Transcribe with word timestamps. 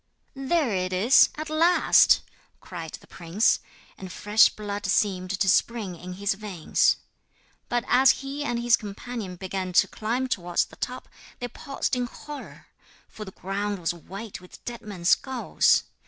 'There 0.33 0.73
it 0.73 0.91
is, 0.91 1.29
at 1.35 1.47
last,' 1.47 2.21
cried 2.59 2.93
the 2.93 3.05
prince; 3.05 3.59
and 3.99 4.11
fresh 4.11 4.49
blood 4.49 4.83
seemed 4.83 5.29
to 5.29 5.47
spring 5.47 5.95
in 5.95 6.13
his 6.13 6.33
veins. 6.33 6.97
But 7.69 7.85
as 7.87 8.09
he 8.25 8.43
and 8.43 8.59
his 8.59 8.75
companion 8.75 9.35
began 9.35 9.73
to 9.73 9.87
climb 9.87 10.25
towards 10.27 10.65
the 10.65 10.75
top 10.75 11.07
they 11.37 11.47
paused 11.49 11.95
in 11.95 12.07
horror, 12.07 12.65
for 13.07 13.25
the 13.25 13.31
ground 13.31 13.77
was 13.77 13.93
white 13.93 14.41
with 14.41 14.65
dead 14.65 14.81
men's 14.81 15.09
skulls. 15.09 15.83